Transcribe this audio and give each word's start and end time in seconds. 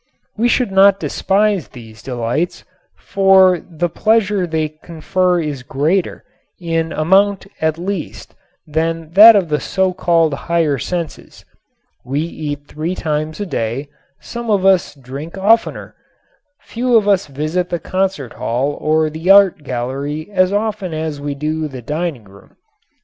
We 0.35 0.47
should 0.47 0.71
not 0.71 0.99
despise 0.99 1.67
these 1.67 2.01
delights, 2.01 2.63
for 2.97 3.59
the 3.59 3.87
pleasure 3.87 4.47
they 4.47 4.69
confer 4.69 5.39
is 5.39 5.61
greater, 5.61 6.23
in 6.59 6.91
amount 6.91 7.45
at 7.61 7.77
least, 7.77 8.33
than 8.65 9.11
that 9.11 9.35
of 9.35 9.49
the 9.49 9.59
so 9.59 9.93
called 9.93 10.33
higher 10.33 10.79
senses. 10.79 11.45
We 12.03 12.19
eat 12.21 12.65
three 12.67 12.95
times 12.95 13.39
a 13.39 13.45
day; 13.45 13.89
some 14.19 14.49
of 14.49 14.65
us 14.65 14.95
drink 14.95 15.37
oftener; 15.37 15.93
few 16.61 16.95
of 16.97 17.07
us 17.07 17.27
visit 17.27 17.69
the 17.69 17.77
concert 17.77 18.33
hall 18.33 18.79
or 18.81 19.11
the 19.11 19.29
art 19.29 19.61
gallery 19.61 20.31
as 20.31 20.51
often 20.51 20.95
as 20.95 21.21
we 21.21 21.35
do 21.35 21.67
the 21.67 21.83
dining 21.83 22.23
room. 22.23 22.55